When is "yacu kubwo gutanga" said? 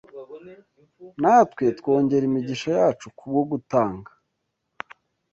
2.79-4.11